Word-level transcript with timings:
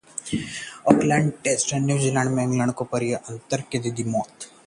Auckland 0.91 1.31
test: 1.43 1.73
New Zealand 1.83 2.31
ने 2.35 2.43
England 2.43 2.73
को 2.81 2.85
पारी 2.93 3.09
के 3.09 3.15
अंतर 3.33 3.63
से 3.73 3.91
दी 3.91 4.03
मात 4.11 4.49